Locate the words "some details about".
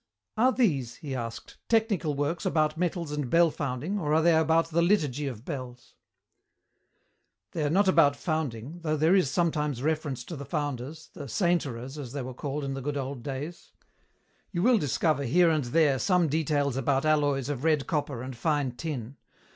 15.99-17.05